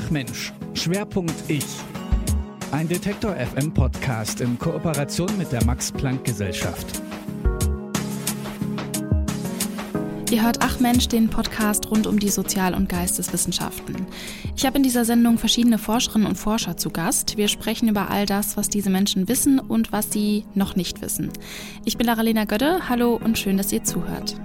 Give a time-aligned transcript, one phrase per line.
[0.00, 1.66] Ach Mensch, Schwerpunkt Ich.
[2.70, 7.02] Ein Detektor FM Podcast in Kooperation mit der Max Planck Gesellschaft.
[10.30, 14.06] Ihr hört Ach Mensch, den Podcast rund um die Sozial- und Geisteswissenschaften.
[14.54, 17.36] Ich habe in dieser Sendung verschiedene Forscherinnen und Forscher zu Gast.
[17.36, 21.32] Wir sprechen über all das, was diese Menschen wissen und was sie noch nicht wissen.
[21.84, 22.88] Ich bin Laralena Gödde.
[22.88, 24.36] Hallo und schön, dass ihr zuhört.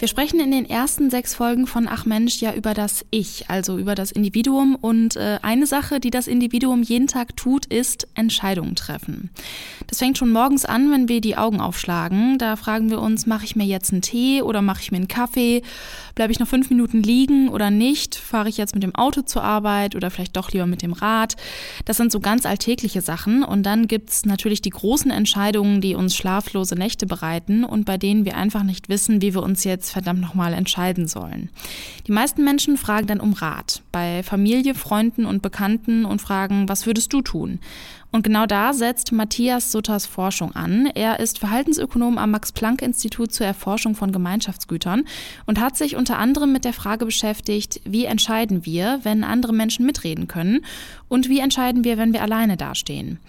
[0.00, 3.76] Wir sprechen in den ersten sechs Folgen von Ach Mensch ja über das Ich, also
[3.76, 4.74] über das Individuum.
[4.74, 9.28] Und äh, eine Sache, die das Individuum jeden Tag tut, ist Entscheidungen treffen.
[9.88, 12.38] Das fängt schon morgens an, wenn wir die Augen aufschlagen.
[12.38, 15.08] Da fragen wir uns, mache ich mir jetzt einen Tee oder mache ich mir einen
[15.08, 15.60] Kaffee?
[16.14, 18.14] Bleibe ich noch fünf Minuten liegen oder nicht?
[18.14, 21.36] Fahre ich jetzt mit dem Auto zur Arbeit oder vielleicht doch lieber mit dem Rad?
[21.84, 23.42] Das sind so ganz alltägliche Sachen.
[23.42, 28.24] Und dann gibt's natürlich die großen Entscheidungen, die uns schlaflose Nächte bereiten und bei denen
[28.24, 31.50] wir einfach nicht wissen, wie wir uns jetzt verdammt nochmal entscheiden sollen.
[32.06, 36.86] Die meisten Menschen fragen dann um Rat bei Familie, Freunden und Bekannten und fragen, was
[36.86, 37.60] würdest du tun?
[38.12, 40.86] Und genau da setzt Matthias Sutters Forschung an.
[40.86, 45.04] Er ist Verhaltensökonom am Max-Planck-Institut zur Erforschung von Gemeinschaftsgütern
[45.46, 49.86] und hat sich unter anderem mit der Frage beschäftigt, wie entscheiden wir, wenn andere Menschen
[49.86, 50.64] mitreden können
[51.08, 53.20] und wie entscheiden wir, wenn wir alleine dastehen.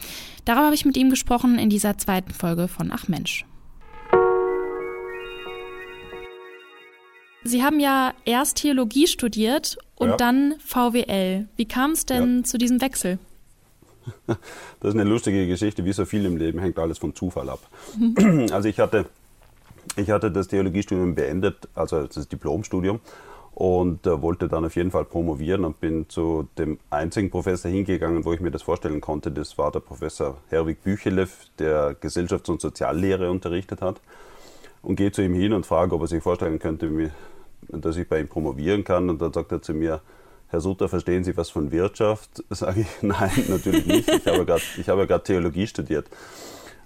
[0.45, 3.45] Darüber habe ich mit ihm gesprochen in dieser zweiten Folge von Ach Mensch.
[7.43, 10.17] Sie haben ja erst Theologie studiert und ja.
[10.17, 11.47] dann VWL.
[11.55, 12.43] Wie kam es denn ja.
[12.43, 13.19] zu diesem Wechsel?
[14.27, 17.59] Das ist eine lustige Geschichte, wie so viel im Leben hängt alles vom Zufall ab.
[18.51, 19.05] Also ich hatte,
[19.95, 22.99] ich hatte das Theologiestudium beendet, also das Diplomstudium
[23.53, 28.23] und äh, wollte dann auf jeden Fall promovieren und bin zu dem einzigen Professor hingegangen,
[28.23, 29.31] wo ich mir das vorstellen konnte.
[29.31, 31.27] Das war der Professor Herwig Büchelew,
[31.59, 34.01] der Gesellschafts- und Soziallehre unterrichtet hat
[34.81, 37.11] und gehe zu ihm hin und frage, ob er sich vorstellen könnte,
[37.67, 39.09] dass ich bei ihm promovieren kann.
[39.09, 40.01] Und dann sagt er zu mir,
[40.51, 42.43] Herr Sutter, verstehen Sie was von Wirtschaft?
[42.49, 44.09] Sage ich, nein, natürlich nicht.
[44.09, 46.09] Ich habe gerade hab Theologie studiert.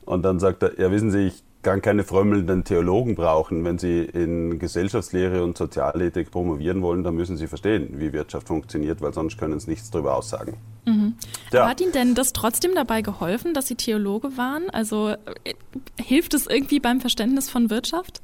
[0.06, 3.66] Und dann sagt er, ja, wissen Sie, ich kann keine frömmelnden Theologen brauchen.
[3.66, 9.02] Wenn Sie in Gesellschaftslehre und Sozialethik promovieren wollen, dann müssen Sie verstehen, wie Wirtschaft funktioniert,
[9.02, 10.58] weil sonst können Sie nichts darüber aussagen.
[10.86, 11.16] Mhm.
[11.52, 11.68] Ja.
[11.68, 14.70] Hat Ihnen denn das trotzdem dabei geholfen, dass Sie Theologe waren?
[14.70, 15.56] Also äh,
[16.00, 18.22] hilft es irgendwie beim Verständnis von Wirtschaft?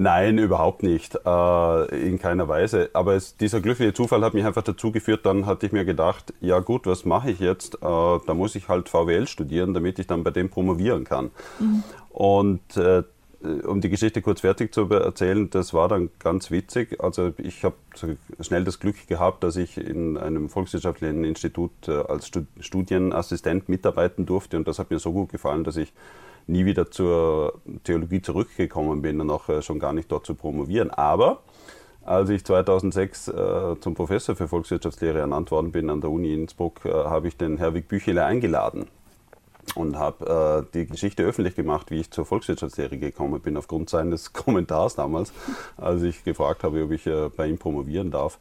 [0.00, 1.18] Nein, überhaupt nicht.
[1.26, 2.88] Äh, in keiner Weise.
[2.92, 6.32] Aber es, dieser glückliche Zufall hat mich einfach dazu geführt, dann hatte ich mir gedacht,
[6.40, 7.74] ja gut, was mache ich jetzt?
[7.74, 11.32] Äh, da muss ich halt VWL studieren, damit ich dann bei dem promovieren kann.
[11.58, 11.82] Mhm.
[12.10, 13.02] Und äh,
[13.40, 17.02] um die Geschichte kurz fertig zu erzählen, das war dann ganz witzig.
[17.02, 17.74] Also ich habe
[18.40, 24.56] schnell das Glück gehabt, dass ich in einem volkswirtschaftlichen Institut äh, als Studienassistent mitarbeiten durfte
[24.56, 25.92] und das hat mir so gut gefallen, dass ich
[26.48, 30.90] nie wieder zur Theologie zurückgekommen bin und auch äh, schon gar nicht dort zu promovieren.
[30.90, 31.40] Aber
[32.04, 33.32] als ich 2006 äh,
[33.80, 37.58] zum Professor für Volkswirtschaftslehre ernannt worden bin an der Uni Innsbruck, äh, habe ich den
[37.58, 38.86] Herwig Büchele eingeladen
[39.74, 44.32] und habe äh, die Geschichte öffentlich gemacht, wie ich zur Volkswirtschaftslehre gekommen bin, aufgrund seines
[44.32, 45.32] Kommentars damals,
[45.76, 48.38] als ich gefragt habe, ob ich äh, bei ihm promovieren darf.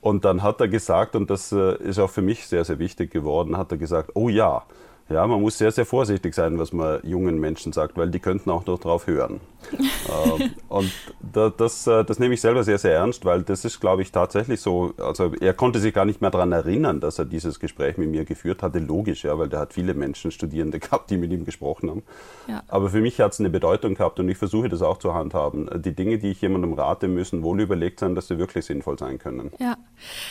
[0.00, 3.10] Und dann hat er gesagt, und das äh, ist auch für mich sehr, sehr wichtig
[3.10, 4.62] geworden, hat er gesagt, oh ja,
[5.08, 8.50] ja, man muss sehr, sehr vorsichtig sein, was man jungen Menschen sagt, weil die könnten
[8.50, 9.40] auch noch drauf hören.
[9.72, 13.80] Äh, und da, das, äh, das nehme ich selber sehr, sehr ernst, weil das ist,
[13.80, 14.94] glaube ich, tatsächlich so.
[14.98, 18.24] Also er konnte sich gar nicht mehr daran erinnern, dass er dieses Gespräch mit mir
[18.24, 18.78] geführt hatte.
[18.78, 22.02] Logisch, ja, weil der hat viele Menschen, Studierende gehabt, die mit ihm gesprochen haben.
[22.48, 22.62] Ja.
[22.68, 25.68] Aber für mich hat es eine Bedeutung gehabt und ich versuche das auch zu handhaben.
[25.82, 29.18] Die Dinge, die ich jemandem rate, müssen wohl überlegt sein, dass sie wirklich sinnvoll sein
[29.18, 29.50] können.
[29.58, 29.76] Ja,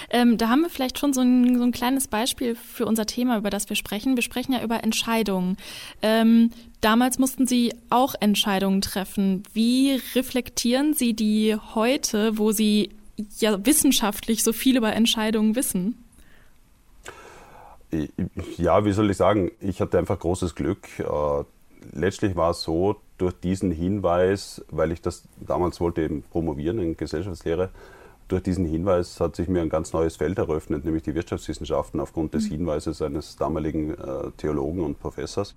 [0.09, 3.37] ähm, da haben wir vielleicht schon so ein, so ein kleines Beispiel für unser Thema,
[3.37, 4.15] über das wir sprechen.
[4.15, 5.57] Wir sprechen ja über Entscheidungen.
[6.01, 9.43] Ähm, damals mussten Sie auch Entscheidungen treffen.
[9.53, 12.89] Wie reflektieren Sie die heute, wo Sie
[13.39, 16.03] ja wissenschaftlich so viel über Entscheidungen wissen?
[18.57, 19.51] Ja, wie soll ich sagen?
[19.59, 20.87] Ich hatte einfach großes Glück.
[20.99, 21.43] Äh,
[21.93, 26.97] letztlich war es so, durch diesen Hinweis, weil ich das damals wollte eben promovieren in
[26.97, 27.69] Gesellschaftslehre,
[28.27, 32.33] durch diesen Hinweis hat sich mir ein ganz neues Feld eröffnet, nämlich die Wirtschaftswissenschaften aufgrund
[32.33, 32.55] des mhm.
[32.55, 35.55] Hinweises eines damaligen äh, Theologen und Professors.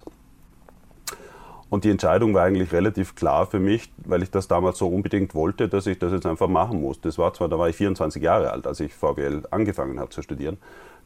[1.71, 5.35] Und die Entscheidung war eigentlich relativ klar für mich, weil ich das damals so unbedingt
[5.35, 7.01] wollte, dass ich das jetzt einfach machen muss.
[7.01, 10.23] Das war zwar, da war ich 24 Jahre alt, als ich VWL angefangen habe zu
[10.23, 10.57] studieren.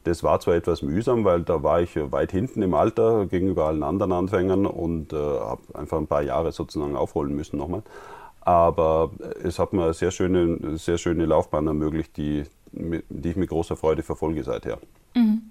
[0.04, 3.82] Das war zwar etwas mühsam, weil da war ich weit hinten im Alter gegenüber allen
[3.82, 7.82] anderen Anfängern und äh, habe einfach ein paar Jahre sozusagen aufholen müssen nochmal.
[8.40, 9.10] Aber
[9.42, 13.76] es hat mir eine sehr schöne, sehr schöne Laufbahn ermöglicht, die, die ich mit großer
[13.76, 14.78] Freude verfolge seither.
[15.14, 15.50] Mhm.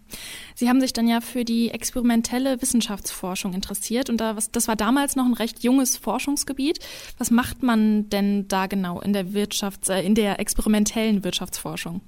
[0.55, 5.15] Sie haben sich dann ja für die experimentelle Wissenschaftsforschung interessiert und da, das war damals
[5.15, 6.79] noch ein recht junges Forschungsgebiet.
[7.17, 12.01] Was macht man denn da genau in der Wirtschafts-, äh, in der experimentellen Wirtschaftsforschung?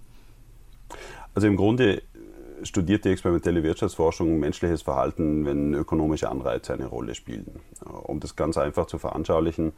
[1.33, 2.03] Also im Grunde
[2.63, 7.59] studiert die experimentelle Wirtschaftsforschung menschliches Verhalten, wenn ökonomische Anreize eine Rolle spielen.
[8.03, 9.73] Um das ganz einfach zu veranschaulichen,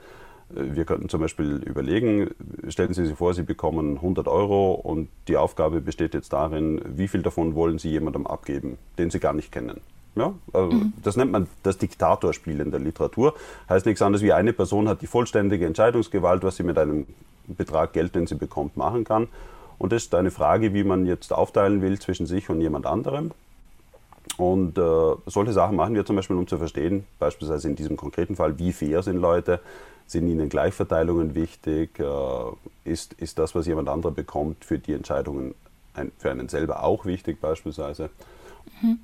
[0.50, 2.30] wir könnten zum Beispiel überlegen,
[2.70, 7.08] stellen Sie sich vor, Sie bekommen 100 Euro und die Aufgabe besteht jetzt darin, wie
[7.08, 9.82] viel davon wollen Sie jemandem abgeben, den Sie gar nicht kennen.
[10.16, 10.94] Ja, also mhm.
[11.04, 13.34] Das nennt man das Diktatorspiel in der Literatur.
[13.68, 17.06] Heißt nichts anderes wie eine Person hat die vollständige Entscheidungsgewalt, was sie mit einem
[17.48, 19.28] Betrag Geld, den sie bekommt, machen kann.
[19.78, 23.32] Und das ist eine Frage, wie man jetzt aufteilen will zwischen sich und jemand anderem.
[24.38, 24.82] Und äh,
[25.26, 28.74] solche Sachen machen wir zum Beispiel, um zu verstehen, beispielsweise in diesem konkreten Fall, wie
[28.74, 29.62] fair sind Leute,
[30.08, 32.04] sind ihnen Gleichverteilungen wichtig, äh,
[32.84, 35.56] ist, ist das, was jemand anderer bekommt, für die Entscheidungen
[35.94, 38.10] ein, für einen selber auch wichtig beispielsweise.
[38.82, 39.00] Mhm.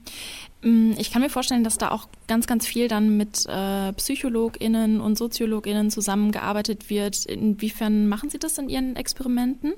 [0.64, 5.02] Mm, ich kann mir vorstellen, dass da auch ganz, ganz viel dann mit äh, PsychologInnen
[5.02, 7.26] und SoziologInnen zusammengearbeitet wird.
[7.26, 9.74] Inwiefern machen Sie das in Ihren Experimenten?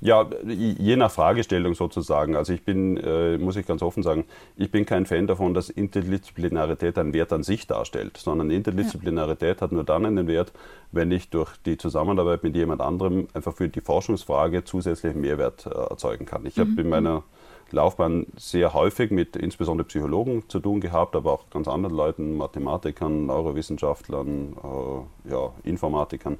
[0.00, 2.34] Ja, je nach Fragestellung sozusagen.
[2.34, 4.24] Also ich bin, äh, muss ich ganz offen sagen,
[4.56, 9.62] ich bin kein Fan davon, dass Interdisziplinarität einen Wert an sich darstellt, sondern Interdisziplinarität ja.
[9.62, 10.52] hat nur dann einen Wert,
[10.90, 15.70] wenn ich durch die Zusammenarbeit mit jemand anderem einfach für die Forschungsfrage zusätzlichen Mehrwert äh,
[15.70, 16.46] erzeugen kann.
[16.46, 16.60] Ich mhm.
[16.62, 17.22] habe in meiner
[17.70, 23.26] Laufbahn sehr häufig mit insbesondere Psychologen zu tun gehabt, aber auch ganz anderen Leuten, Mathematikern,
[23.26, 26.38] Neurowissenschaftlern, äh, ja, Informatikern.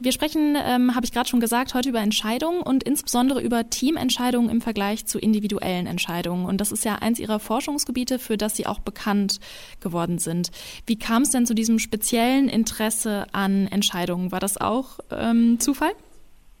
[0.00, 4.48] Wir sprechen, ähm, habe ich gerade schon gesagt, heute über Entscheidungen und insbesondere über Teamentscheidungen
[4.48, 6.46] im Vergleich zu individuellen Entscheidungen.
[6.46, 9.40] Und das ist ja eins Ihrer Forschungsgebiete, für das Sie auch bekannt
[9.80, 10.52] geworden sind.
[10.86, 14.30] Wie kam es denn zu diesem speziellen Interesse an Entscheidungen?
[14.30, 15.90] War das auch ähm, Zufall?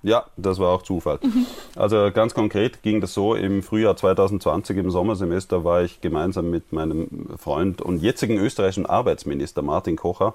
[0.02, 1.18] Ja, das war auch Zufall.
[1.22, 1.46] Mhm.
[1.74, 6.72] Also ganz konkret ging das so, im Frühjahr 2020 im Sommersemester war ich gemeinsam mit
[6.72, 10.34] meinem Freund und jetzigen österreichischen Arbeitsminister Martin Kocher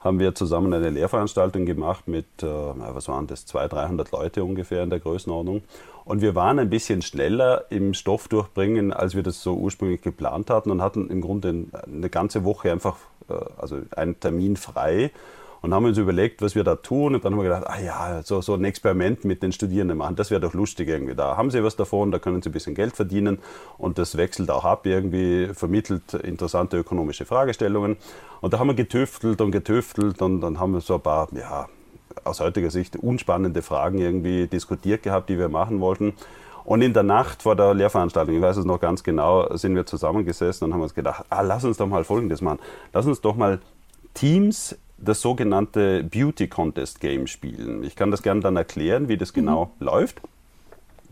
[0.00, 4.82] haben wir zusammen eine Lehrveranstaltung gemacht mit, äh, was waren das, 200, 300 Leute ungefähr
[4.82, 5.62] in der Größenordnung.
[6.04, 10.50] Und wir waren ein bisschen schneller im Stoff durchbringen, als wir das so ursprünglich geplant
[10.50, 12.96] hatten und hatten im Grunde eine ganze Woche einfach,
[13.28, 15.12] äh, also einen Termin frei
[15.62, 17.14] und haben uns überlegt, was wir da tun.
[17.14, 20.16] Und dann haben wir gedacht, ah ja, so, so ein Experiment mit den Studierenden machen,
[20.16, 21.14] das wäre doch lustig irgendwie.
[21.14, 23.38] Da haben sie was davon, da können sie ein bisschen Geld verdienen
[23.78, 27.96] und das wechselt auch ab, irgendwie vermittelt interessante ökonomische Fragestellungen.
[28.40, 31.68] Und da haben wir getüftelt und getüftelt und dann haben wir so ein paar, ja,
[32.24, 36.12] aus heutiger Sicht unspannende Fragen irgendwie diskutiert gehabt, die wir machen wollten.
[36.64, 39.86] Und in der Nacht vor der Lehrveranstaltung, ich weiß es noch ganz genau, sind wir
[39.86, 42.60] zusammengesessen und haben uns gedacht, ah, lass uns doch mal Folgendes machen.
[42.92, 43.60] Lass uns doch mal
[44.14, 47.82] Teams das sogenannte Beauty Contest Game spielen.
[47.82, 49.40] Ich kann das gerne dann erklären, wie das mhm.
[49.40, 49.86] genau mhm.
[49.86, 50.20] läuft.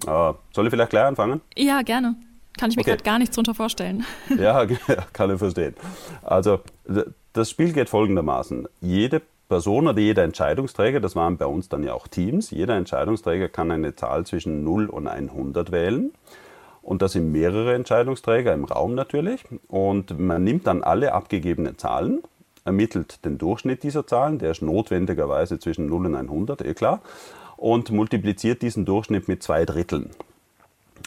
[0.06, 1.40] Äh, soll ich vielleicht gleich anfangen?
[1.56, 2.14] Ja, gerne.
[2.58, 2.90] Kann ich mir okay.
[2.90, 4.04] gerade gar nichts darunter vorstellen.
[4.38, 4.66] Ja,
[5.12, 5.74] kann ich verstehen.
[6.22, 6.60] Also,
[7.32, 8.66] das Spiel geht folgendermaßen.
[8.80, 13.48] Jede Person oder jeder Entscheidungsträger, das waren bei uns dann ja auch Teams, jeder Entscheidungsträger
[13.48, 16.12] kann eine Zahl zwischen 0 und 100 wählen.
[16.82, 19.44] Und das sind mehrere Entscheidungsträger im Raum natürlich.
[19.68, 22.22] Und man nimmt dann alle abgegebenen Zahlen
[22.70, 27.00] ermittelt den Durchschnitt dieser Zahlen, der ist notwendigerweise zwischen 0 und 100, eh klar,
[27.56, 30.10] und multipliziert diesen Durchschnitt mit zwei Dritteln.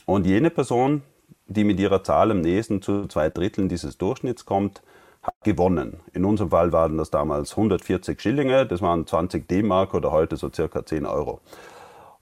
[0.06, 1.02] Und jene Person,
[1.48, 4.82] die mit ihrer Zahl am nächsten zu zwei Dritteln dieses Durchschnitts kommt,
[5.22, 6.02] hat gewonnen.
[6.14, 10.52] In unserem Fall waren das damals 140 Schillinge, das waren 20 D-Mark oder heute so
[10.54, 11.40] circa 10 Euro.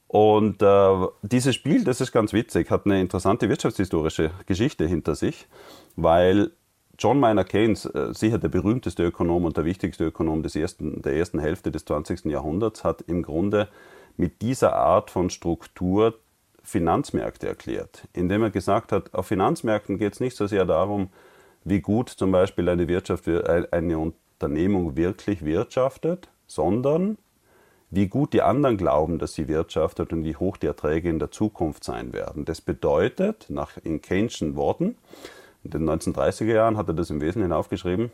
[0.08, 5.48] Und äh, dieses Spiel, das ist ganz witzig, hat eine interessante wirtschaftshistorische Geschichte hinter sich,
[5.96, 6.52] weil
[7.02, 11.16] John Maynard Keynes, äh, sicher der berühmteste Ökonom und der wichtigste Ökonom des ersten, der
[11.16, 12.30] ersten Hälfte des 20.
[12.30, 13.70] Jahrhunderts, hat im Grunde
[14.18, 16.14] mit dieser Art von Struktur
[16.62, 21.10] Finanzmärkte erklärt, indem er gesagt hat, auf Finanzmärkten geht es nicht so sehr darum,
[21.64, 27.18] wie gut zum Beispiel eine Wirtschaft, eine Unternehmung wirklich wirtschaftet, sondern
[27.90, 31.32] wie gut die anderen glauben, dass sie wirtschaftet und wie hoch die Erträge in der
[31.32, 32.46] Zukunft sein werden.
[32.46, 34.98] Das bedeutet, nach in Keynesian Worten,
[35.64, 38.12] in den 1930er Jahren hat er das im Wesentlichen aufgeschrieben,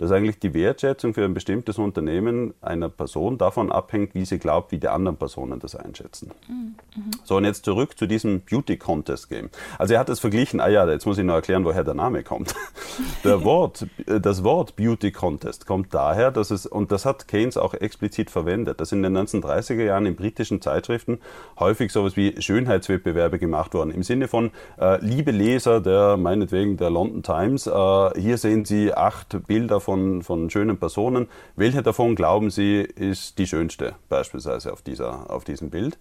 [0.00, 4.72] dass eigentlich die Wertschätzung für ein bestimmtes Unternehmen einer Person davon abhängt, wie sie glaubt,
[4.72, 6.30] wie die anderen Personen das einschätzen.
[6.48, 6.74] Mhm.
[7.22, 9.50] So, und jetzt zurück zu diesem Beauty Contest Game.
[9.78, 12.22] Also er hat es verglichen, ah ja, jetzt muss ich noch erklären, woher der Name
[12.22, 12.54] kommt.
[13.24, 17.74] Der Wort, das Wort Beauty Contest kommt daher, dass es, und das hat Keynes auch
[17.74, 21.18] explizit verwendet, dass in den 1930er Jahren in britischen Zeitschriften
[21.58, 23.90] häufig sowas wie Schönheitswettbewerbe gemacht wurden.
[23.90, 28.94] Im Sinne von, äh, liebe Leser der, meinetwegen der London Times, äh, hier sehen Sie
[28.94, 31.26] acht Bilder von von, von schönen Personen.
[31.56, 35.98] Welche davon glauben Sie ist die schönste, beispielsweise auf, dieser, auf diesem Bild?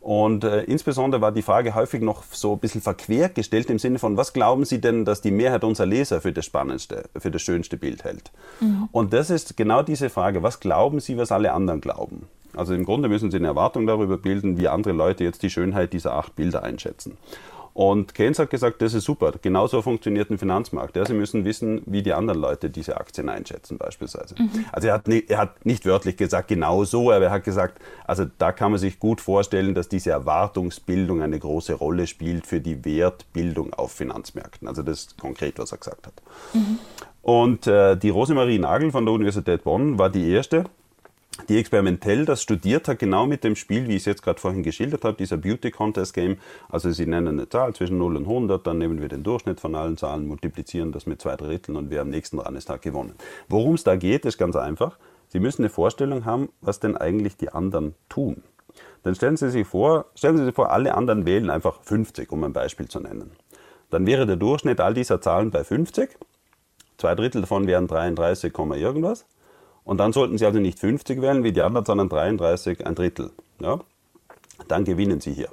[0.00, 3.98] Und äh, insbesondere war die Frage häufig noch so ein bisschen verquert gestellt im Sinne
[3.98, 7.40] von, was glauben Sie denn, dass die Mehrheit unserer Leser für das spannendste, für das
[7.40, 8.32] schönste Bild hält?
[8.60, 8.90] Mhm.
[8.92, 12.26] Und das ist genau diese Frage, was glauben Sie, was alle anderen glauben?
[12.54, 15.94] Also im Grunde müssen Sie eine Erwartung darüber bilden, wie andere Leute jetzt die Schönheit
[15.94, 17.16] dieser acht Bilder einschätzen.
[17.74, 19.32] Und Keynes hat gesagt, das ist super.
[19.40, 20.94] Genauso funktioniert ein Finanzmarkt.
[20.96, 24.34] Ja, Sie müssen wissen, wie die anderen Leute diese Aktien einschätzen, beispielsweise.
[24.38, 24.66] Mhm.
[24.72, 27.80] Also er hat, nicht, er hat nicht wörtlich gesagt, genau so, aber er hat gesagt,
[28.04, 32.60] also da kann man sich gut vorstellen, dass diese Erwartungsbildung eine große Rolle spielt für
[32.60, 34.68] die Wertbildung auf Finanzmärkten.
[34.68, 36.14] Also das ist konkret, was er gesagt hat.
[36.52, 36.78] Mhm.
[37.22, 40.64] Und äh, die Rosemarie Nagel von der Universität Bonn war die erste,
[41.48, 44.62] die experimentell das studiert hat, genau mit dem Spiel, wie ich es jetzt gerade vorhin
[44.62, 46.36] geschildert habe, dieser Beauty Contest Game.
[46.68, 49.74] Also Sie nennen eine Zahl zwischen 0 und 100, dann nehmen wir den Durchschnitt von
[49.74, 53.14] allen Zahlen, multiplizieren das mit zwei Dritteln und wer am nächsten hat gewonnen.
[53.48, 54.98] Worum es da geht, ist ganz einfach.
[55.28, 58.42] Sie müssen eine Vorstellung haben, was denn eigentlich die anderen tun.
[59.02, 62.44] Dann stellen Sie sich vor, stellen Sie sich vor, alle anderen wählen einfach 50, um
[62.44, 63.32] ein Beispiel zu nennen.
[63.90, 66.10] Dann wäre der Durchschnitt all dieser Zahlen bei 50.
[66.98, 69.26] Zwei Drittel davon wären 33, irgendwas.
[69.84, 73.30] Und dann sollten Sie also nicht 50 wählen wie die anderen, sondern 33, ein Drittel.
[73.60, 73.80] Ja?
[74.68, 75.48] Dann gewinnen Sie hier.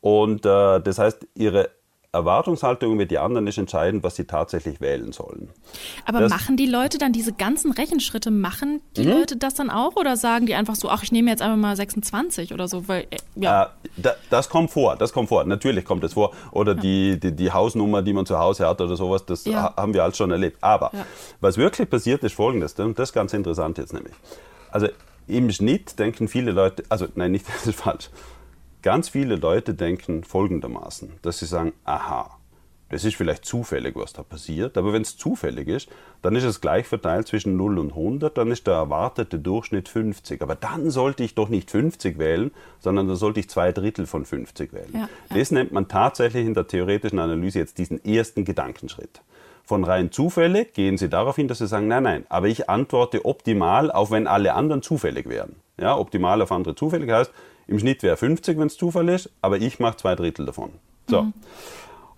[0.00, 1.70] Und äh, das heißt, Ihre
[2.10, 5.50] Erwartungshaltung mit die anderen ist entscheidend, was sie tatsächlich wählen sollen.
[6.06, 9.10] Aber das machen die Leute dann diese ganzen Rechenschritte, machen die mhm.
[9.10, 11.76] Leute das dann auch oder sagen die einfach so, ach, ich nehme jetzt einfach mal
[11.76, 12.88] 26 oder so?
[12.88, 13.64] Weil, äh, ja.
[13.64, 13.66] Äh,
[13.98, 15.44] da, das kommt vor, das kommt vor.
[15.44, 16.32] Natürlich kommt es vor.
[16.50, 16.80] Oder ja.
[16.80, 19.74] die, die, die, Hausnummer, die man zu Hause hat oder sowas, das ja.
[19.76, 20.56] haben wir alles schon erlebt.
[20.62, 21.04] Aber ja.
[21.42, 24.14] was wirklich passiert, ist folgendes, und das ist ganz interessant jetzt nämlich.
[24.70, 24.88] Also
[25.26, 28.08] im Schnitt denken viele Leute, also nein, nicht, das ist falsch.
[28.82, 32.38] Ganz viele Leute denken folgendermaßen, dass sie sagen, aha,
[32.90, 35.90] das ist vielleicht zufällig, was da passiert, aber wenn es zufällig ist,
[36.22, 40.40] dann ist es gleich verteilt zwischen 0 und 100, dann ist der erwartete Durchschnitt 50.
[40.40, 44.24] Aber dann sollte ich doch nicht 50 wählen, sondern dann sollte ich zwei Drittel von
[44.24, 44.88] 50 wählen.
[44.92, 45.08] Ja, ja.
[45.36, 49.20] Das nennt man tatsächlich in der theoretischen Analyse jetzt diesen ersten Gedankenschritt.
[49.64, 53.26] Von rein zufällig gehen Sie darauf hin, dass Sie sagen, nein, nein, aber ich antworte
[53.26, 55.56] optimal, auch wenn alle anderen zufällig wären.
[55.78, 57.32] Ja, optimal auf andere zufällig heißt,
[57.68, 60.70] im Schnitt wäre 50, wenn es Zufall ist, aber ich mache zwei Drittel davon.
[61.08, 61.22] So.
[61.22, 61.32] Mhm.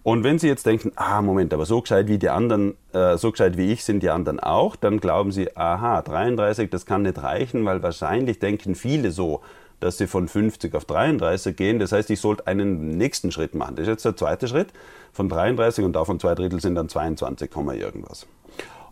[0.03, 3.31] Und wenn Sie jetzt denken, ah, Moment, aber so gescheit wie die anderen, äh, so
[3.33, 7.23] gescheit wie ich sind die anderen auch, dann glauben Sie, aha, 33, das kann nicht
[7.23, 9.43] reichen, weil wahrscheinlich denken viele so,
[9.81, 11.79] dass sie von 50 auf 33 gehen.
[11.79, 13.77] Das heißt, ich sollte einen nächsten Schritt machen.
[13.77, 14.69] Das ist jetzt der zweite Schritt
[15.13, 18.27] von 33 und davon zwei Drittel sind dann 22, irgendwas.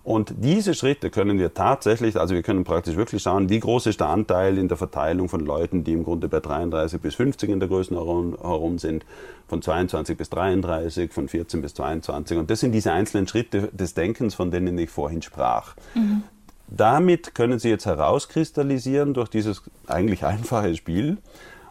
[0.09, 4.01] Und diese Schritte können wir tatsächlich, also wir können praktisch wirklich schauen, wie groß ist
[4.01, 7.61] der Anteil in der Verteilung von Leuten, die im Grunde bei 33 bis 50 in
[7.61, 9.05] der Größe herum sind,
[9.49, 12.39] von 22 bis 33, von 14 bis 22.
[12.39, 15.77] Und das sind diese einzelnen Schritte des Denkens, von denen ich vorhin sprach.
[15.95, 16.23] Mhm.
[16.69, 21.19] Damit können Sie jetzt herauskristallisieren durch dieses eigentlich einfache Spiel,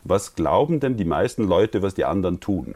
[0.03, 2.75] was glauben denn die meisten Leute, was die anderen tun.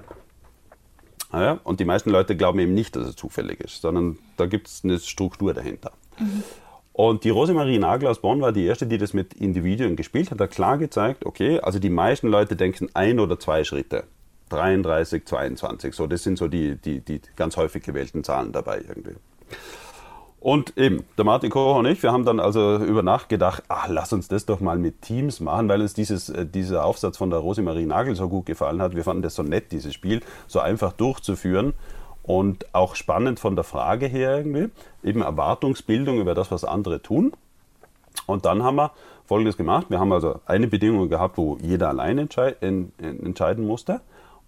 [1.34, 1.60] Ja?
[1.64, 4.82] Und die meisten Leute glauben eben nicht, dass es zufällig ist, sondern da gibt es
[4.84, 5.92] eine Struktur dahinter.
[6.20, 6.44] Mhm.
[6.94, 10.40] Und die Rosemarie Nagel aus Bonn war die erste, die das mit Individuen gespielt hat,
[10.40, 14.04] hat klar gezeigt, okay, also die meisten Leute denken ein oder zwei Schritte.
[14.50, 19.16] 33, 22, so, das sind so die, die, die ganz häufig gewählten Zahlen dabei irgendwie.
[20.42, 23.88] Und eben, der Martin Koch und ich, wir haben dann also über Nacht gedacht, ach,
[23.88, 27.30] lass uns das doch mal mit Teams machen, weil uns dieses, äh, dieser Aufsatz von
[27.30, 28.96] der Rosemarie Nagel so gut gefallen hat.
[28.96, 31.74] Wir fanden das so nett, dieses Spiel, so einfach durchzuführen
[32.24, 34.70] und auch spannend von der Frage her irgendwie,
[35.04, 37.34] eben Erwartungsbildung über das, was andere tun.
[38.26, 38.94] Und dann haben wir
[39.28, 39.88] Folgendes gemacht.
[39.90, 44.02] Wir haben also eine Bedingung gehabt, wo jeder alleine entscheiden musste.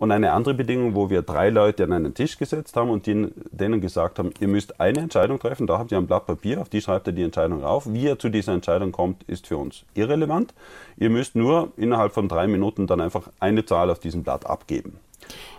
[0.04, 3.80] Und eine andere Bedingung, wo wir drei Leute an einen Tisch gesetzt haben und denen
[3.80, 6.82] gesagt haben, ihr müsst eine Entscheidung treffen, da habt ihr ein Blatt Papier, auf die
[6.82, 7.86] schreibt ihr die Entscheidung auf.
[7.88, 10.54] Wie ihr zu dieser Entscheidung kommt, ist für uns irrelevant.
[10.98, 15.00] Ihr müsst nur innerhalb von drei Minuten dann einfach eine Zahl auf diesem Blatt abgeben.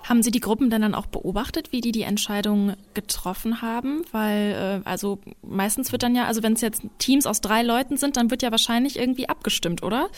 [0.07, 4.03] Haben Sie die Gruppen denn dann auch beobachtet, wie die die Entscheidung getroffen haben?
[4.13, 7.97] Weil, äh, also meistens wird dann ja, also wenn es jetzt Teams aus drei Leuten
[7.97, 10.09] sind, dann wird ja wahrscheinlich irgendwie abgestimmt, oder?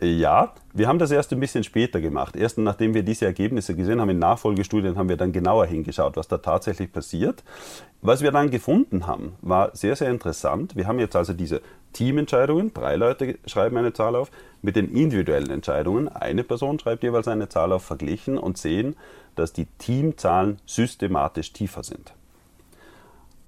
[0.00, 2.36] Ja, wir haben das erst ein bisschen später gemacht.
[2.36, 6.28] Erst nachdem wir diese Ergebnisse gesehen haben in Nachfolgestudien, haben wir dann genauer hingeschaut, was
[6.28, 7.42] da tatsächlich passiert.
[8.02, 10.76] Was wir dann gefunden haben, war sehr, sehr interessant.
[10.76, 11.62] Wir haben jetzt also diese
[11.94, 17.26] Teamentscheidungen, drei Leute schreiben eine Zahl auf, mit den individuellen Entscheidungen, eine Person schreibt jeweils
[17.26, 18.96] eine Zahl auf, verglichen und sehen,
[19.34, 22.12] dass die Teamzahlen systematisch tiefer sind.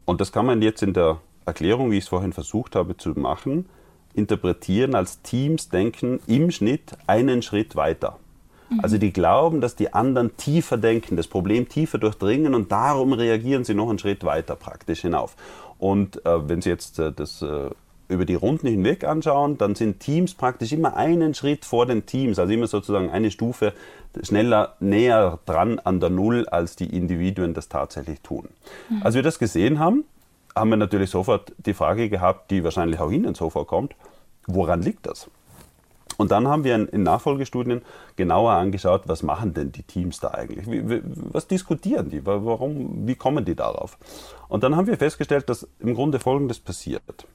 [0.07, 3.11] Und das kann man jetzt in der Erklärung, wie ich es vorhin versucht habe zu
[3.11, 3.67] machen,
[4.19, 8.19] interpretieren als Teams denken im Schnitt einen Schritt weiter.
[8.69, 8.81] Mhm.
[8.81, 13.65] Also die glauben, dass die anderen tiefer denken, das Problem tiefer durchdringen und darum reagieren
[13.65, 15.37] sie noch einen Schritt weiter praktisch hinauf.
[15.79, 17.71] Und äh, wenn Sie jetzt äh, das äh,
[18.09, 22.39] über die Runden hinweg anschauen, dann sind Teams praktisch immer einen Schritt vor den Teams,
[22.39, 23.75] also immer sozusagen eine Stufe
[24.23, 28.49] schneller näher dran an der Null, als die Individuen das tatsächlich tun.
[28.89, 29.03] Mhm.
[29.03, 30.05] Als wir das gesehen haben,
[30.59, 33.95] haben wir natürlich sofort die Frage gehabt, die wahrscheinlich auch Ihnen so vorkommt,
[34.47, 35.31] woran liegt das?
[36.17, 37.83] Und dann haben wir in, Nachfolgestudien
[38.17, 40.67] genauer angeschaut, was machen denn die Teams da eigentlich?
[41.33, 42.27] Was diskutieren die?
[42.27, 43.97] Warum, wie kommen die darauf?
[44.49, 47.27] Und dann haben wir festgestellt, dass im Grunde Folgendes passiert.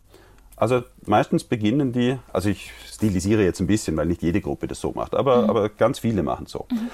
[0.58, 4.82] Also meistens beginnen die, also ich stilisiere jetzt ein bisschen, weil nicht jede Gruppe das
[4.82, 5.50] so macht, aber, mhm.
[5.50, 6.66] aber ganz viele machen so.
[6.70, 6.90] Mhm.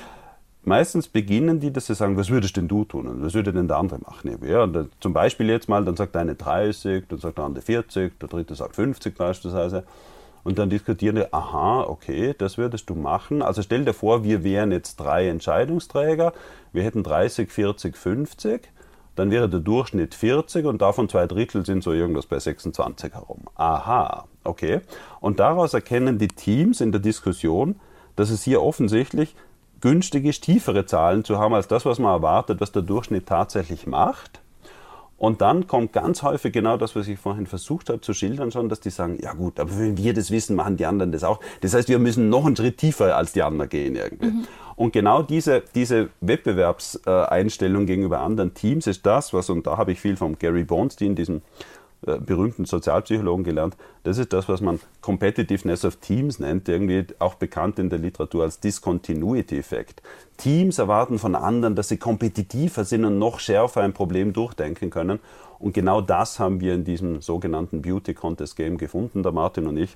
[0.63, 3.67] Meistens beginnen die, dass sie sagen, was würdest denn du tun und was würde denn
[3.67, 4.37] der andere machen?
[4.45, 7.63] Ja, dann, zum Beispiel jetzt mal, dann sagt der eine 30, dann sagt der andere
[7.63, 9.83] 40, der dritte sagt 50 beispielsweise.
[10.43, 13.41] Und dann diskutieren die, aha, okay, das würdest du machen.
[13.41, 16.33] Also stell dir vor, wir wären jetzt drei Entscheidungsträger,
[16.71, 18.69] wir hätten 30, 40, 50
[19.19, 23.41] dann wäre der Durchschnitt 40 und davon zwei Drittel sind so irgendwas bei 26 herum.
[23.55, 24.79] Aha, okay.
[25.19, 27.75] Und daraus erkennen die Teams in der Diskussion,
[28.15, 29.35] dass es hier offensichtlich
[29.81, 33.87] günstig ist, tiefere Zahlen zu haben als das, was man erwartet, was der Durchschnitt tatsächlich
[33.87, 34.41] macht.
[35.19, 38.69] Und dann kommt ganz häufig genau das, was ich vorhin versucht habe zu schildern schon,
[38.69, 41.41] dass die sagen, ja gut, aber wenn wir das wissen, machen die anderen das auch.
[41.59, 44.27] Das heißt, wir müssen noch einen Schritt tiefer als die anderen gehen irgendwie.
[44.27, 44.47] Mhm.
[44.77, 49.99] Und genau diese, diese Wettbewerbseinstellung gegenüber anderen Teams ist das, was, und da habe ich
[49.99, 51.41] viel von Gary Bonstein, diesem
[52.01, 53.75] berühmten Sozialpsychologen gelernt.
[54.03, 58.43] Das ist das, was man Competitiveness of Teams nennt, irgendwie auch bekannt in der Literatur
[58.43, 60.01] als Discontinuity-Effekt.
[60.37, 65.19] Teams erwarten von anderen, dass sie kompetitiver sind und noch schärfer ein Problem durchdenken können.
[65.59, 69.77] Und genau das haben wir in diesem sogenannten Beauty Contest Game gefunden, der Martin und
[69.77, 69.93] ich,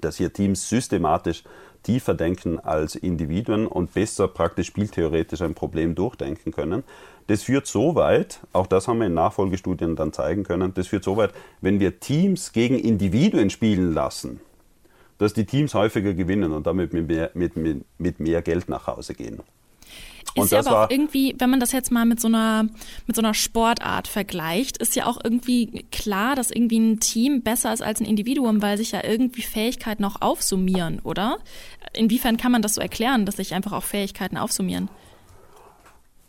[0.00, 1.44] dass hier Teams systematisch
[1.84, 6.82] tiefer denken als Individuen und besser praktisch spieltheoretisch ein Problem durchdenken können.
[7.28, 11.04] Das führt so weit, auch das haben wir in Nachfolgestudien dann zeigen können, das führt
[11.04, 14.40] so weit, wenn wir Teams gegen Individuen spielen lassen,
[15.18, 18.86] dass die Teams häufiger gewinnen und damit mit mehr, mit, mit, mit mehr Geld nach
[18.88, 19.40] Hause gehen.
[20.36, 22.64] Ist ja aber auch irgendwie, wenn man das jetzt mal mit so einer
[23.06, 27.72] mit so einer Sportart vergleicht, ist ja auch irgendwie klar, dass irgendwie ein Team besser
[27.72, 31.38] ist als ein Individuum, weil sich ja irgendwie Fähigkeiten auch aufsummieren, oder?
[31.92, 34.88] Inwiefern kann man das so erklären, dass sich einfach auch Fähigkeiten aufsummieren?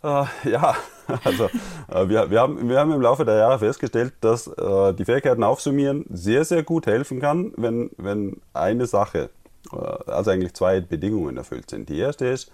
[0.04, 0.76] Äh, ja,
[1.24, 1.46] also
[1.88, 5.42] äh, wir, wir, haben, wir haben im Laufe der Jahre festgestellt, dass äh, die Fähigkeiten
[5.42, 9.30] aufsummieren sehr, sehr gut helfen kann, wenn, wenn eine Sache,
[9.72, 9.76] äh,
[10.10, 11.88] also eigentlich zwei Bedingungen erfüllt sind.
[11.88, 12.52] Die erste ist,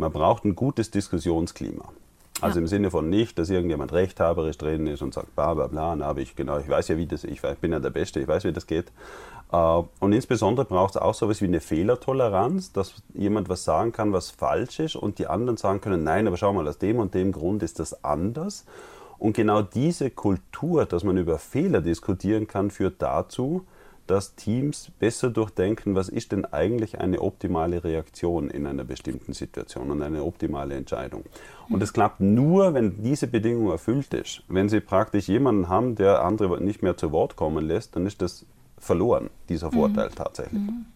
[0.00, 1.84] man braucht ein gutes Diskussionsklima.
[2.40, 2.62] Also ja.
[2.62, 6.06] im Sinne von nicht, dass irgendjemand rechthaberisch drin ist und sagt, bla bla bla, na,
[6.06, 8.26] aber ich, genau, ich weiß ja, wie das, ich, ich bin ja der Beste, ich
[8.26, 8.86] weiß, wie das geht.
[9.52, 9.56] Äh,
[10.00, 14.12] und insbesondere braucht es auch so etwas wie eine Fehlertoleranz, dass jemand was sagen kann,
[14.12, 17.14] was falsch ist und die anderen sagen können, nein, aber schau mal, aus dem und
[17.14, 18.64] dem Grund ist das anders.
[19.18, 23.66] Und genau diese Kultur, dass man über Fehler diskutieren kann, führt dazu,
[24.06, 29.90] dass Teams besser durchdenken, was ist denn eigentlich eine optimale Reaktion in einer bestimmten Situation
[29.90, 31.24] und eine optimale Entscheidung.
[31.68, 34.42] Und es klappt nur, wenn diese Bedingung erfüllt ist.
[34.48, 38.20] Wenn Sie praktisch jemanden haben, der andere nicht mehr zu Wort kommen lässt, dann ist
[38.20, 38.44] das
[38.78, 40.14] verloren, dieser Vorteil mhm.
[40.14, 40.60] tatsächlich.
[40.60, 40.86] Mhm.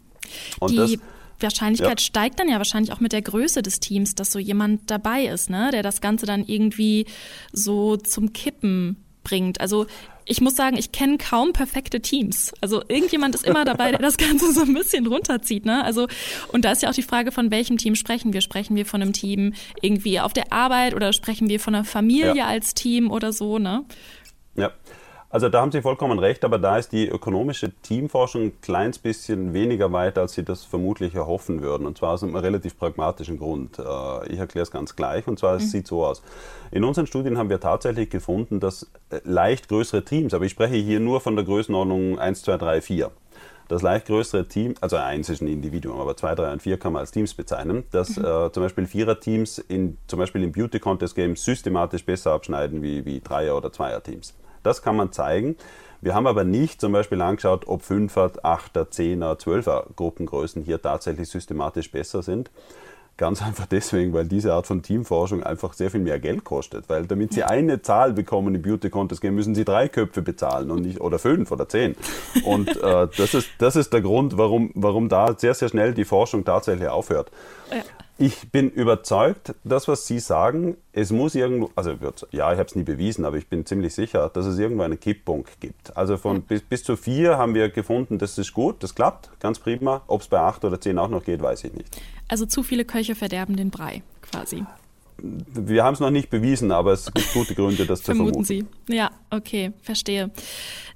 [0.59, 0.99] Und Die das,
[1.41, 2.05] Wahrscheinlichkeit ja.
[2.05, 5.51] steigt dann ja wahrscheinlich auch mit der Größe des Teams, dass so jemand dabei ist,
[5.51, 7.07] ne, der das Ganze dann irgendwie
[7.53, 9.61] so zum Kippen bringt.
[9.61, 9.87] Also
[10.27, 12.53] ich muss sagen, ich kenne kaum perfekte Teams.
[12.61, 15.65] Also irgendjemand ist immer dabei, der das Ganze so ein bisschen runterzieht.
[15.65, 15.85] Ne?
[15.85, 16.09] Also
[16.53, 18.41] und da ist ja auch die Frage, von welchem Team sprechen wir?
[18.41, 22.37] Sprechen wir von einem Team irgendwie auf der Arbeit oder sprechen wir von einer Familie
[22.37, 22.47] ja.
[22.47, 23.59] als Team oder so?
[23.59, 23.85] Ne?
[24.57, 24.73] Ja.
[25.35, 29.53] Also da haben Sie vollkommen recht, aber da ist die ökonomische Teamforschung ein kleines bisschen
[29.53, 31.89] weniger weit, als Sie das vermutlich erhoffen würden.
[31.89, 33.81] Und zwar aus einem relativ pragmatischen Grund.
[33.81, 35.27] Äh, ich erkläre es ganz gleich.
[35.27, 35.69] Und zwar, es mhm.
[35.71, 36.23] sieht so aus.
[36.71, 40.77] In unseren Studien haben wir tatsächlich gefunden, dass äh, leicht größere Teams, aber ich spreche
[40.77, 43.11] hier nur von der Größenordnung 1, 2, 3, 4
[43.67, 46.93] das leicht größere Team, also eins ist ein Individuum, aber zwei, drei und vier kann
[46.93, 48.25] man als Teams bezeichnen, dass mhm.
[48.27, 53.57] äh, zum Beispiel Vierer-Teams in, zum Beispiel im Beauty-Contest-Game systematisch besser abschneiden wie, wie Dreier-
[53.57, 54.35] oder Zweier-Teams.
[54.65, 55.57] Das kann man zeigen.
[56.01, 61.31] Wir haben aber nicht zum Beispiel angeschaut, ob 5er, 8er, 10er, 12er Gruppengrößen hier tatsächlich
[61.31, 62.51] systematisch besser sind.
[63.17, 66.89] Ganz einfach deswegen, weil diese Art von Teamforschung einfach sehr viel mehr Geld kostet.
[66.89, 70.71] Weil damit Sie eine Zahl bekommen im Beauty Contest Game, müssen Sie drei Köpfe bezahlen
[70.71, 71.97] und nicht oder fünf oder zehn.
[72.45, 76.05] Und äh, das, ist, das ist der Grund, warum, warum da sehr, sehr schnell die
[76.05, 77.31] Forschung tatsächlich aufhört.
[77.71, 77.83] Ja.
[78.17, 81.97] Ich bin überzeugt, das, was Sie sagen, es muss irgendwo, also
[82.31, 85.01] ja, ich habe es nie bewiesen, aber ich bin ziemlich sicher, dass es irgendwo einen
[85.01, 85.97] Kipppunkt gibt.
[85.97, 89.59] Also von bis, bis zu vier haben wir gefunden, das ist gut, das klappt, ganz
[89.59, 90.03] prima.
[90.07, 91.89] Ob es bei acht oder zehn auch noch geht, weiß ich nicht.
[92.29, 94.65] Also zu viele Köche verderben den Brei, quasi.
[95.19, 98.45] wir haben es noch nicht bewiesen, aber es gibt gute Gründe, das zu vermuten.
[98.45, 98.95] Vermuten Sie.
[98.95, 100.31] Ja, okay, verstehe.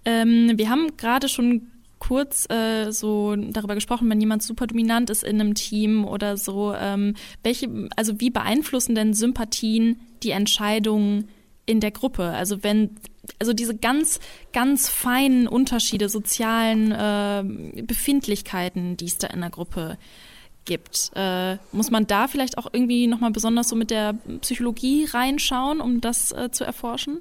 [0.05, 5.25] Ähm, wir haben gerade schon kurz äh, so darüber gesprochen, wenn jemand super dominant ist
[5.25, 6.75] in einem Team oder so.
[6.75, 11.29] Ähm, welche, also wie beeinflussen denn Sympathien die Entscheidungen
[11.67, 12.31] in der Gruppe?
[12.31, 12.97] Also wenn,
[13.39, 14.21] also diese ganz,
[14.53, 19.99] ganz feinen Unterschiede, sozialen äh, Befindlichkeiten, die es da in der Gruppe
[20.65, 25.81] gibt, äh, muss man da vielleicht auch irgendwie nochmal besonders so mit der Psychologie reinschauen,
[25.81, 27.21] um das äh, zu erforschen?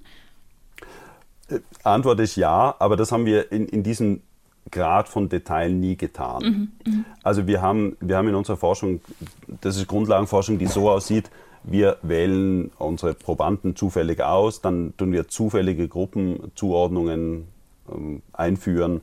[1.50, 4.22] Äh, Antwort ist ja, aber das haben wir in, in diesem
[4.72, 6.44] Grad von Detail nie getan.
[6.44, 7.04] Mhm, mh.
[7.24, 9.02] Also wir haben, wir haben in unserer Forschung,
[9.62, 11.30] das ist Grundlagenforschung, die so aussieht,
[11.64, 17.46] wir wählen unsere Probanden zufällig aus, dann tun wir zufällige Gruppenzuordnungen
[17.92, 19.02] ähm, einführen.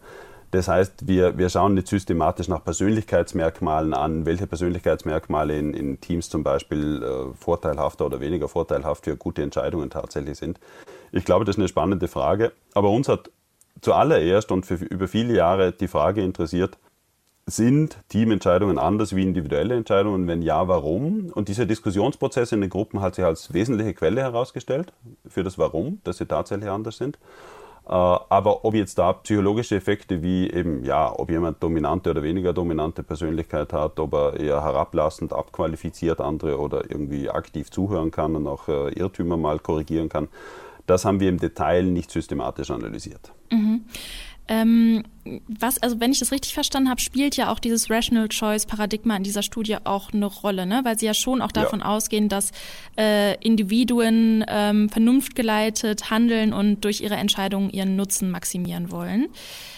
[0.50, 6.28] Das heißt, wir, wir schauen nicht systematisch nach Persönlichkeitsmerkmalen an, welche Persönlichkeitsmerkmale in, in Teams
[6.28, 10.60] zum Beispiel äh, vorteilhafter oder weniger vorteilhaft für gute Entscheidungen tatsächlich sind.
[11.10, 12.52] Ich glaube, das ist eine spannende Frage.
[12.72, 13.30] Aber uns hat
[13.80, 16.78] zuallererst und für über viele Jahre die Frage interessiert,
[17.46, 20.26] sind Teamentscheidungen anders wie individuelle Entscheidungen?
[20.26, 21.30] Wenn ja, warum?
[21.34, 24.92] Und dieser Diskussionsprozess in den Gruppen hat sich als wesentliche Quelle herausgestellt
[25.26, 27.18] für das Warum, dass sie tatsächlich anders sind.
[27.86, 32.54] Äh, aber ob jetzt da psychologische Effekte wie eben, ja, ob jemand dominante oder weniger
[32.54, 38.46] dominante Persönlichkeit hat, ob er eher herablassend abqualifiziert andere oder irgendwie aktiv zuhören kann und
[38.46, 40.28] auch äh, Irrtümer mal korrigieren kann,
[40.86, 43.32] das haben wir im Detail nicht systematisch analysiert.
[43.50, 43.84] Mhm.
[44.48, 45.04] Ähm,
[45.48, 49.16] was, also wenn ich das richtig verstanden habe, spielt ja auch dieses Rational Choice Paradigma
[49.16, 50.80] in dieser Studie auch eine Rolle, ne?
[50.84, 51.86] weil sie ja schon auch davon ja.
[51.86, 52.52] ausgehen, dass
[52.98, 59.28] äh, Individuen ähm, vernunftgeleitet handeln und durch ihre Entscheidungen ihren Nutzen maximieren wollen.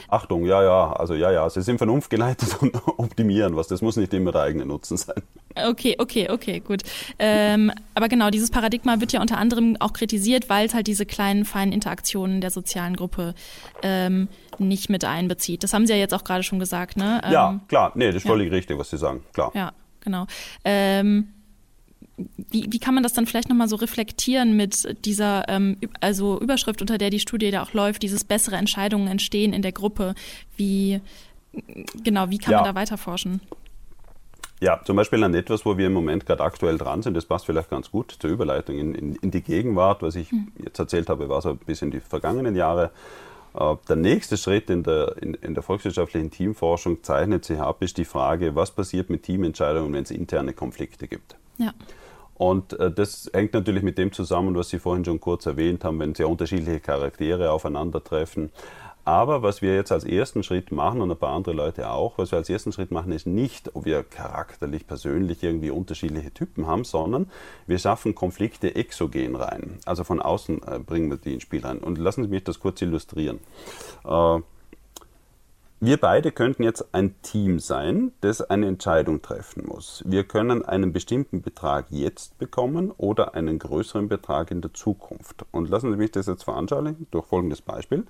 [0.09, 3.69] Achtung, ja, ja, also ja, ja, sie sind vernunftgeleitet und optimieren was.
[3.69, 5.23] Das muss nicht immer der eigene Nutzen sein.
[5.55, 6.83] Okay, okay, okay, gut.
[7.19, 11.07] Ähm, aber genau, dieses Paradigma wird ja unter anderem auch kritisiert, weil es halt diese
[11.07, 13.35] kleinen, feinen Interaktionen der sozialen Gruppe
[13.83, 14.29] ähm,
[14.59, 15.36] nicht mit einbezieht.
[15.63, 17.21] Das haben Sie ja jetzt auch gerade schon gesagt, ne?
[17.25, 19.51] Ähm, ja, klar, nee, das ist völlig richtig, was Sie sagen, klar.
[19.55, 20.27] Ja, genau.
[20.65, 21.29] Ähm,
[22.51, 26.81] wie, wie kann man das dann vielleicht nochmal so reflektieren mit dieser ähm, also Überschrift,
[26.81, 30.15] unter der die Studie da auch läuft, dieses bessere Entscheidungen entstehen in der Gruppe?
[30.57, 31.01] Wie
[32.03, 32.63] genau, wie kann ja.
[32.63, 33.41] man da weiter forschen?
[34.61, 37.45] Ja, zum Beispiel an etwas, wo wir im Moment gerade aktuell dran sind, das passt
[37.45, 40.01] vielleicht ganz gut zur Überleitung in, in, in die Gegenwart.
[40.01, 40.49] Was ich hm.
[40.65, 42.91] jetzt erzählt habe, war so ein bisschen die vergangenen Jahre.
[43.89, 48.05] Der nächste Schritt in der, in, in der volkswirtschaftlichen Teamforschung zeichnet sich ab, ist die
[48.05, 51.37] Frage, was passiert mit Teamentscheidungen, wenn es interne Konflikte gibt.
[51.57, 51.73] Ja.
[52.35, 55.99] Und äh, das hängt natürlich mit dem zusammen, was Sie vorhin schon kurz erwähnt haben,
[56.01, 58.51] wenn sehr unterschiedliche Charaktere aufeinandertreffen.
[59.07, 62.33] Aber was wir jetzt als ersten Schritt machen und ein paar andere Leute auch, was
[62.33, 66.83] wir als ersten Schritt machen, ist nicht, ob wir charakterlich, persönlich irgendwie unterschiedliche Typen haben,
[66.83, 67.31] sondern
[67.69, 69.79] wir schaffen Konflikte exogen rein.
[69.85, 71.79] Also von außen äh, bringen wir die ins Spiel rein.
[71.79, 73.39] Und lassen Sie mich das kurz illustrieren.
[74.05, 74.41] Äh,
[75.79, 80.03] wir beide könnten jetzt ein Team sein, das eine Entscheidung treffen muss.
[80.07, 85.45] Wir können einen bestimmten Betrag jetzt bekommen oder einen größeren Betrag in der Zukunft.
[85.53, 88.05] Und lassen Sie mich das jetzt veranschaulichen durch folgendes Beispiel.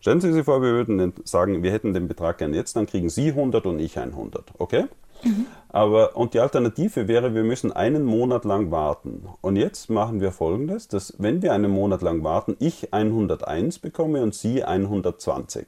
[0.00, 3.08] Stellen Sie sich vor, wir würden sagen, wir hätten den Betrag gern jetzt, dann kriegen
[3.08, 4.54] Sie 100 und ich 100.
[4.58, 4.86] Okay?
[5.22, 5.46] Mhm.
[5.68, 9.28] Aber, und die Alternative wäre, wir müssen einen Monat lang warten.
[9.40, 14.24] Und jetzt machen wir folgendes, dass wenn wir einen Monat lang warten, ich 101 bekomme
[14.24, 15.66] und Sie 120.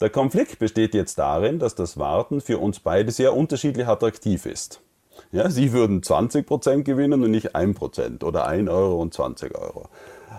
[0.00, 4.82] Der Konflikt besteht jetzt darin, dass das Warten für uns beide sehr unterschiedlich attraktiv ist.
[5.32, 9.88] Ja, Sie würden 20% gewinnen und nicht 1% oder 1 Euro und 20 Euro.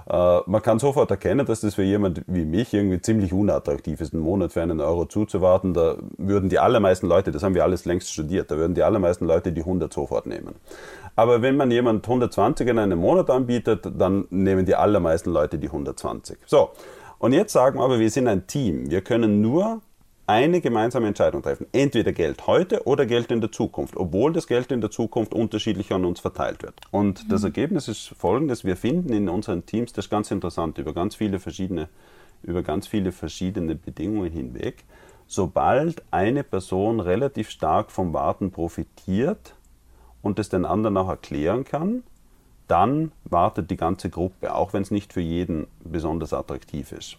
[0.08, 4.14] Äh, man kann sofort erkennen, dass das für jemand wie mich irgendwie ziemlich unattraktiv ist,
[4.14, 5.74] einen Monat für einen Euro zuzuwarten.
[5.74, 9.26] Da würden die allermeisten Leute, das haben wir alles längst studiert, da würden die allermeisten
[9.26, 10.56] Leute die 100 sofort nehmen.
[11.16, 15.68] Aber wenn man jemand 120 in einem Monat anbietet, dann nehmen die allermeisten Leute die
[15.68, 16.38] 120.
[16.46, 16.70] So,
[17.20, 18.90] und jetzt sagen wir aber, wir sind ein Team.
[18.90, 19.82] Wir können nur
[20.28, 21.68] eine gemeinsame Entscheidung treffen.
[21.72, 25.94] Entweder Geld heute oder Geld in der Zukunft, obwohl das Geld in der Zukunft unterschiedlich
[25.94, 26.82] an uns verteilt wird.
[26.92, 27.30] Und mhm.
[27.30, 28.66] das Ergebnis ist folgendes.
[28.66, 31.88] Wir finden in unseren Teams, das ist ganz interessant, über ganz viele verschiedene,
[32.44, 34.84] über ganz viele verschiedene Bedingungen hinweg,
[35.28, 39.56] sobald eine Person relativ stark vom Warten profitiert
[40.22, 42.04] und es den anderen auch erklären kann,
[42.68, 47.18] dann wartet die ganze Gruppe, auch wenn es nicht für jeden besonders attraktiv ist.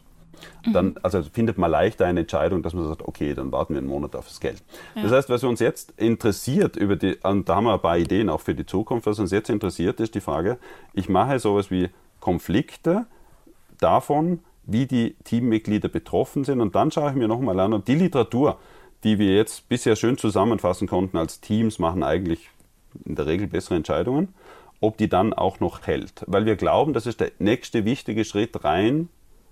[0.67, 0.73] Mhm.
[0.73, 3.89] Dann, also findet man leichter eine Entscheidung, dass man sagt, okay, dann warten wir einen
[3.89, 4.63] Monat auf das Geld.
[4.95, 5.03] Ja.
[5.03, 8.29] Das heißt, was uns jetzt interessiert über die, und da haben wir ein paar Ideen
[8.29, 10.59] auch für die Zukunft, was uns jetzt interessiert, ist die Frage,
[10.93, 11.89] ich mache sowas wie
[12.21, 13.07] Konflikte
[13.81, 17.95] davon, wie die Teammitglieder betroffen sind und dann schaue ich mir nochmal an, und die
[17.95, 18.59] Literatur,
[19.05, 22.51] die wir jetzt bisher schön zusammenfassen konnten als Teams, machen eigentlich
[23.05, 24.35] in der Regel bessere Entscheidungen.
[24.81, 26.25] Ob die dann auch noch hält.
[26.27, 29.09] Weil wir glauben, das ist der nächste wichtige Schritt rein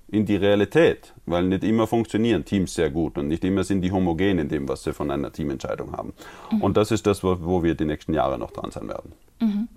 [0.09, 3.91] in die Realität, weil nicht immer funktionieren Teams sehr gut und nicht immer sind die
[3.91, 6.13] homogen in dem, was sie von einer Teamentscheidung haben.
[6.53, 6.63] Mhm.
[6.63, 9.13] Und das ist das, wo, wo, wir die nächsten Jahre noch dran sein werden.
[9.41, 9.69] Mhm.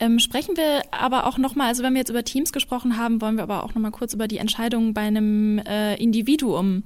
[0.00, 3.36] Ähm, sprechen wir aber auch nochmal, also wenn wir jetzt über Teams gesprochen haben, wollen
[3.36, 6.82] wir aber auch nochmal kurz über die Entscheidungen bei einem äh, Individuum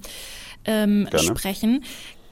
[0.65, 1.83] ähm, sprechen.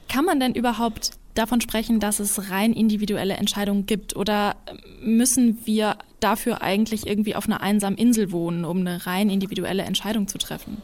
[0.08, 4.16] Kann man denn überhaupt davon sprechen, dass es rein individuelle Entscheidungen gibt?
[4.16, 4.56] Oder
[5.02, 10.26] müssen wir dafür eigentlich irgendwie auf einer einsamen Insel wohnen, um eine rein individuelle Entscheidung
[10.26, 10.82] zu treffen?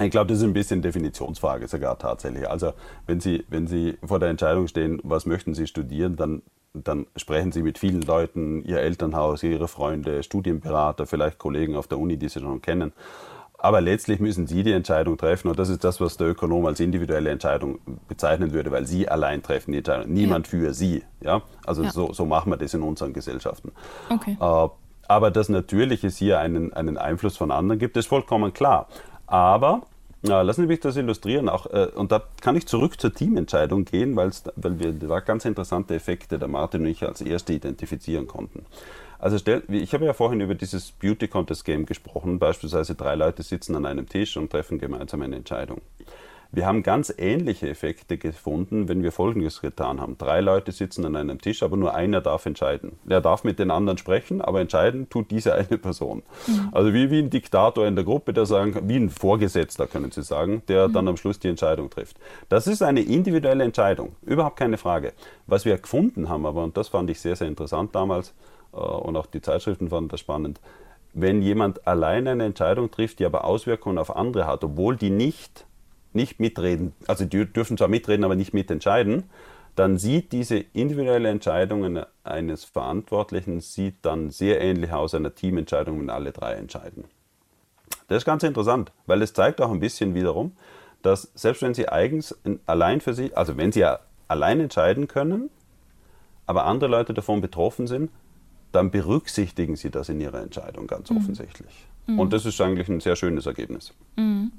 [0.00, 2.48] Ich glaube, das ist ein bisschen Definitionsfrage sogar tatsächlich.
[2.48, 2.72] Also
[3.06, 6.42] wenn Sie, wenn Sie vor der Entscheidung stehen, was möchten Sie studieren, dann,
[6.72, 11.98] dann sprechen Sie mit vielen Leuten, Ihr Elternhaus, Ihre Freunde, Studienberater, vielleicht Kollegen auf der
[11.98, 12.92] Uni, die Sie schon kennen.
[13.60, 16.78] Aber letztlich müssen Sie die Entscheidung treffen und das ist das, was der Ökonom als
[16.78, 20.50] individuelle Entscheidung bezeichnen würde, weil Sie allein treffen die Entscheidung, niemand ja.
[20.50, 21.02] für Sie.
[21.20, 21.42] Ja?
[21.66, 21.90] Also ja.
[21.90, 23.72] So, so machen wir das in unseren Gesellschaften.
[24.10, 24.36] Okay.
[24.40, 24.68] Äh,
[25.08, 28.86] aber dass natürlich es hier einen, einen Einfluss von anderen gibt, ist vollkommen klar.
[29.26, 29.82] Aber
[30.22, 31.48] ja, lassen Sie mich das illustrieren.
[31.48, 35.94] Auch, äh, und da kann ich zurück zur Teamentscheidung gehen, weil wir da ganz interessante
[35.94, 38.66] Effekte der Martin und ich als erste identifizieren konnten.
[39.18, 42.38] Also stell, ich habe ja vorhin über dieses Beauty Contest Game gesprochen.
[42.38, 45.80] Beispielsweise drei Leute sitzen an einem Tisch und treffen gemeinsam eine Entscheidung.
[46.50, 50.16] Wir haben ganz ähnliche Effekte gefunden, wenn wir Folgendes getan haben.
[50.16, 52.92] Drei Leute sitzen an einem Tisch, aber nur einer darf entscheiden.
[53.06, 56.22] Er darf mit den anderen sprechen, aber entscheiden tut diese eine Person.
[56.46, 56.68] Mhm.
[56.72, 60.22] Also wie, wie ein Diktator in der Gruppe, der sagen, wie ein Vorgesetzter, können Sie
[60.22, 60.92] sagen, der mhm.
[60.94, 62.16] dann am Schluss die Entscheidung trifft.
[62.48, 65.12] Das ist eine individuelle Entscheidung, überhaupt keine Frage.
[65.46, 68.32] Was wir gefunden haben, aber, und das fand ich sehr, sehr interessant damals,
[68.72, 70.60] und auch die Zeitschriften fanden das spannend.
[71.14, 75.66] Wenn jemand alleine eine Entscheidung trifft, die aber Auswirkungen auf andere hat, obwohl die nicht,
[76.12, 79.24] nicht mitreden, also die dürfen zwar mitreden, aber nicht mitentscheiden,
[79.74, 86.10] dann sieht diese individuelle Entscheidung eines Verantwortlichen sieht dann sehr ähnlich aus einer Teamentscheidung, wenn
[86.10, 87.04] alle drei entscheiden.
[88.08, 90.52] Das ist ganz interessant, weil es zeigt auch ein bisschen wiederum,
[91.02, 95.48] dass selbst wenn sie eigens allein für sich, also wenn sie ja allein entscheiden können,
[96.46, 98.10] aber andere Leute davon betroffen sind,
[98.72, 101.18] dann berücksichtigen sie das in ihrer Entscheidung ganz mhm.
[101.18, 101.86] offensichtlich.
[102.06, 102.18] Mhm.
[102.18, 103.92] Und das ist eigentlich ein sehr schönes Ergebnis.
[104.16, 104.52] Mhm.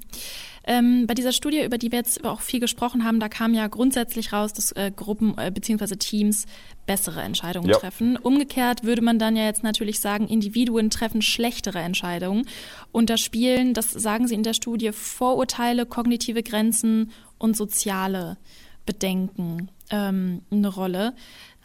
[0.64, 3.66] Ähm, bei dieser Studie, über die wir jetzt auch viel gesprochen haben, da kam ja
[3.66, 5.96] grundsätzlich raus, dass äh, Gruppen äh, bzw.
[5.96, 6.44] Teams
[6.86, 7.78] bessere Entscheidungen ja.
[7.78, 8.16] treffen.
[8.16, 12.46] Umgekehrt würde man dann ja jetzt natürlich sagen, Individuen treffen schlechtere Entscheidungen.
[12.92, 18.36] Und da spielen, das sagen Sie in der Studie, Vorurteile, kognitive Grenzen und soziale
[18.84, 21.14] Bedenken ähm, eine Rolle.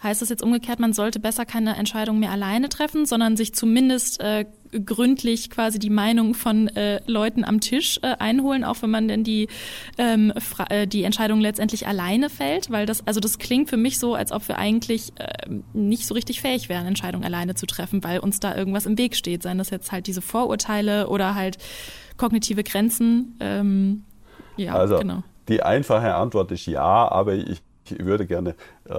[0.06, 4.22] Heißt das jetzt umgekehrt, man sollte besser keine Entscheidung mehr alleine treffen, sondern sich zumindest
[4.22, 4.46] äh,
[4.86, 9.24] gründlich quasi die Meinung von äh, Leuten am Tisch äh, einholen, auch wenn man denn
[9.24, 9.48] die,
[9.98, 10.32] ähm,
[10.70, 12.70] äh, die Entscheidung letztendlich alleine fällt?
[12.70, 16.14] Weil das, also das klingt für mich so, als ob wir eigentlich äh, nicht so
[16.14, 19.42] richtig fähig wären, Entscheidungen alleine zu treffen, weil uns da irgendwas im Weg steht.
[19.42, 21.58] Seien das jetzt halt diese Vorurteile oder halt
[22.16, 23.38] kognitive Grenzen.
[23.40, 24.04] Ähm,
[24.56, 25.24] ja, also, genau.
[25.48, 28.52] Die einfache Antwort ist ja, aber ich, ich würde gerne
[28.88, 28.94] äh,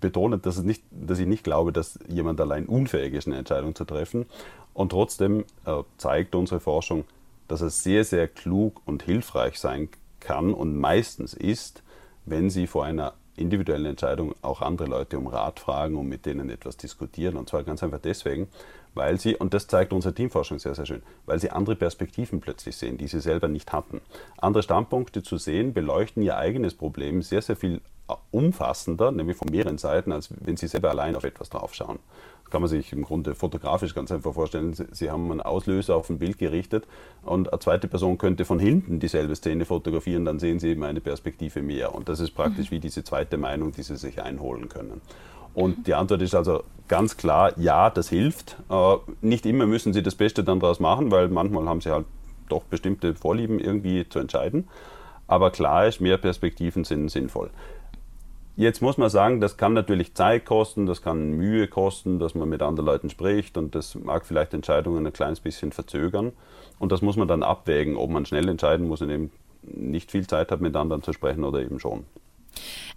[0.00, 3.84] betonen, dass, nicht, dass ich nicht glaube, dass jemand allein unfähig ist, eine Entscheidung zu
[3.84, 4.26] treffen.
[4.74, 7.04] Und trotzdem äh, zeigt unsere Forschung,
[7.48, 9.88] dass es sehr, sehr klug und hilfreich sein
[10.20, 11.82] kann und meistens ist,
[12.24, 16.50] wenn Sie vor einer individuellen Entscheidung auch andere Leute um Rat fragen und mit denen
[16.50, 17.36] etwas diskutieren.
[17.36, 18.48] Und zwar ganz einfach deswegen,
[18.96, 22.76] weil sie, und das zeigt unsere Teamforschung sehr, sehr schön, weil sie andere Perspektiven plötzlich
[22.76, 24.00] sehen, die sie selber nicht hatten.
[24.38, 27.80] Andere Standpunkte zu sehen, beleuchten ihr eigenes Problem sehr, sehr viel
[28.30, 31.98] umfassender, nämlich von mehreren Seiten, als wenn Sie selber allein auf etwas draufschauen.
[32.44, 34.74] Das kann man sich im Grunde fotografisch ganz einfach vorstellen.
[34.92, 36.86] Sie haben einen Auslöser auf ein Bild gerichtet
[37.22, 41.00] und eine zweite Person könnte von hinten dieselbe Szene fotografieren, dann sehen Sie eben eine
[41.00, 41.94] Perspektive mehr.
[41.94, 42.76] Und das ist praktisch mhm.
[42.76, 45.00] wie diese zweite Meinung, die Sie sich einholen können.
[45.56, 48.58] Und die Antwort ist also ganz klar, ja, das hilft.
[48.68, 52.04] Äh, nicht immer müssen Sie das Beste dann daraus machen, weil manchmal haben Sie halt
[52.50, 54.68] doch bestimmte Vorlieben irgendwie zu entscheiden.
[55.26, 57.48] Aber klar ist, mehr Perspektiven sind sinnvoll.
[58.54, 62.50] Jetzt muss man sagen, das kann natürlich Zeit kosten, das kann Mühe kosten, dass man
[62.50, 66.32] mit anderen Leuten spricht und das mag vielleicht Entscheidungen ein kleines bisschen verzögern.
[66.78, 69.30] Und das muss man dann abwägen, ob man schnell entscheiden muss und eben
[69.62, 72.04] nicht viel Zeit hat, mit anderen zu sprechen oder eben schon.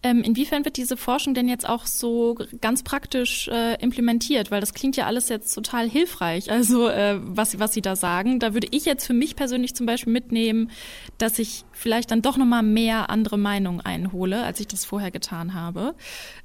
[0.01, 4.51] Ähm, inwiefern wird diese Forschung denn jetzt auch so ganz praktisch äh, implementiert?
[4.51, 6.51] Weil das klingt ja alles jetzt total hilfreich.
[6.51, 9.85] Also äh, was, was Sie da sagen, da würde ich jetzt für mich persönlich zum
[9.85, 10.71] Beispiel mitnehmen,
[11.17, 15.53] dass ich vielleicht dann doch nochmal mehr andere Meinungen einhole, als ich das vorher getan
[15.53, 15.95] habe.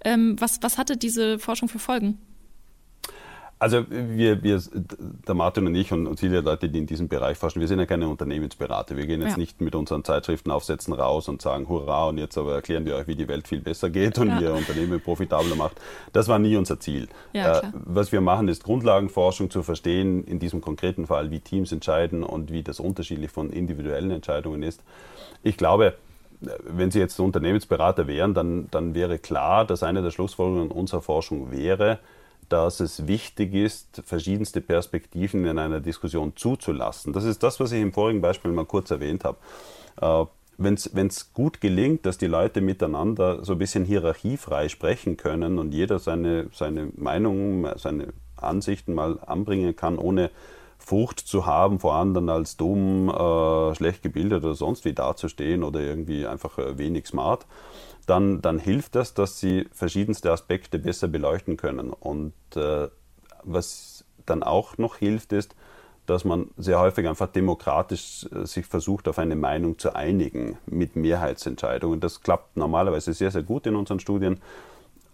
[0.05, 2.19] Ähm, was, was hatte diese Forschung für Folgen?
[3.59, 4.61] Also wir, wir,
[5.27, 7.79] der Martin und ich und, und viele Leute, die in diesem Bereich forschen, wir sind
[7.79, 8.97] ja keine Unternehmensberater.
[8.97, 9.39] Wir gehen jetzt ja.
[9.39, 13.15] nicht mit unseren Zeitschriftenaufsätzen raus und sagen, hurra, und jetzt aber erklären wir euch, wie
[13.15, 14.41] die Welt viel besser geht und ja.
[14.41, 15.81] ihr Unternehmen profitabler macht.
[16.13, 17.09] Das war nie unser Ziel.
[17.33, 21.73] Ja, äh, was wir machen, ist Grundlagenforschung zu verstehen, in diesem konkreten Fall, wie Teams
[21.73, 24.83] entscheiden und wie das unterschiedlich von individuellen Entscheidungen ist.
[25.43, 25.95] Ich glaube,
[26.41, 31.51] wenn Sie jetzt Unternehmensberater wären, dann, dann wäre klar, dass eine der Schlussfolgerungen unserer Forschung
[31.51, 31.99] wäre,
[32.49, 37.13] dass es wichtig ist, verschiedenste Perspektiven in einer Diskussion zuzulassen.
[37.13, 39.39] Das ist das, was ich im vorigen Beispiel mal kurz erwähnt habe.
[40.01, 40.27] Äh,
[40.57, 45.75] wenn es gut gelingt, dass die Leute miteinander so ein bisschen hierarchiefrei sprechen können und
[45.75, 50.31] jeder seine, seine Meinung, seine Ansichten mal anbringen kann, ohne
[50.79, 55.81] Furcht zu haben, vor anderen als dumm, äh, schlecht gebildet oder sonst wie dazustehen oder
[55.81, 57.47] irgendwie einfach äh, wenig smart,
[58.07, 61.91] dann, dann hilft das, dass sie verschiedenste Aspekte besser beleuchten können.
[61.91, 62.89] Und äh,
[63.43, 65.55] was dann auch noch hilft, ist,
[66.07, 70.97] dass man sehr häufig einfach demokratisch äh, sich versucht, auf eine Meinung zu einigen mit
[70.97, 72.01] Mehrheitsentscheidungen.
[72.01, 74.41] Das klappt normalerweise sehr, sehr gut in unseren Studien.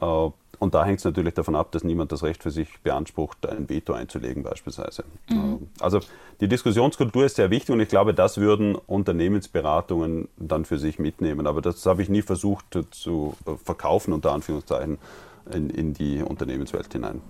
[0.00, 3.46] Äh, und da hängt es natürlich davon ab, dass niemand das Recht für sich beansprucht,
[3.48, 5.04] ein Veto einzulegen beispielsweise.
[5.30, 5.68] Mhm.
[5.78, 6.00] Äh, also
[6.40, 11.46] die Diskussionskultur ist sehr wichtig und ich glaube, das würden Unternehmensberatungen dann für sich mitnehmen.
[11.46, 13.34] Aber das habe ich nie versucht zu
[13.64, 14.98] verkaufen, unter Anführungszeichen,
[15.52, 17.22] in, in die Unternehmenswelt hinein.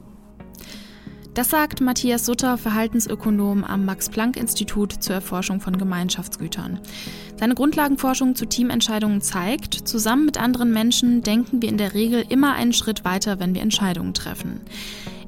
[1.40, 6.79] Das sagt Matthias Sutter, Verhaltensökonom am Max-Planck-Institut zur Erforschung von Gemeinschaftsgütern.
[7.38, 12.53] Seine Grundlagenforschung zu Teamentscheidungen zeigt, zusammen mit anderen Menschen denken wir in der Regel immer
[12.53, 14.61] einen Schritt weiter, wenn wir Entscheidungen treffen.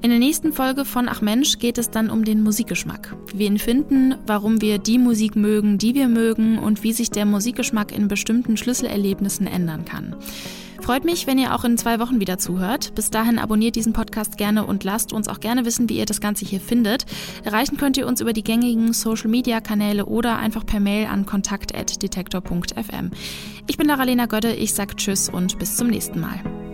[0.03, 3.16] In der nächsten Folge von Ach Mensch geht es dann um den Musikgeschmack.
[3.33, 7.11] Wie wir ihn finden, warum wir die Musik mögen, die wir mögen und wie sich
[7.11, 10.14] der Musikgeschmack in bestimmten Schlüsselerlebnissen ändern kann.
[10.82, 12.94] Freut mich, wenn ihr auch in zwei Wochen wieder zuhört.
[12.96, 16.20] Bis dahin abonniert diesen Podcast gerne und lasst uns auch gerne wissen, wie ihr das
[16.20, 17.06] Ganze hier findet.
[17.44, 23.10] Erreichen könnt ihr uns über die gängigen Social-Media-Kanäle oder einfach per Mail an kontakt.detektor.fm.
[23.68, 26.71] Ich bin Lara-Lena Gödde, ich sag Tschüss und bis zum nächsten Mal.